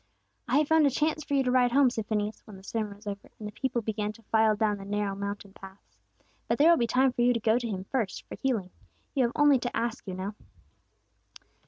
"I 0.47 0.57
have 0.57 0.67
found 0.69 0.87
a 0.87 0.89
chance 0.89 1.23
for 1.23 1.35
you 1.35 1.43
to 1.43 1.51
ride 1.51 1.73
home," 1.73 1.91
said 1.91 2.07
Phineas, 2.07 2.41
when 2.47 2.57
the 2.57 2.63
sermon 2.63 2.95
was 2.95 3.05
over, 3.05 3.29
and 3.37 3.47
the 3.47 3.51
people 3.51 3.83
began 3.83 4.11
to 4.13 4.23
file 4.23 4.55
down 4.55 4.77
the 4.79 4.83
narrow 4.83 5.13
mountain 5.13 5.53
paths. 5.53 5.99
"But 6.47 6.57
there 6.57 6.71
will 6.71 6.77
be 6.77 6.87
time 6.87 7.11
for 7.13 7.21
you 7.21 7.33
to 7.33 7.39
go 7.39 7.59
to 7.59 7.67
Him 7.69 7.83
first, 7.83 8.25
for 8.27 8.33
healing. 8.33 8.71
You 9.13 9.25
have 9.25 9.33
only 9.35 9.59
to 9.59 9.77
ask, 9.77 10.07
you 10.07 10.15
know." 10.15 10.33